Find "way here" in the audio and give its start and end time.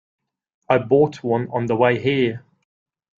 1.75-2.43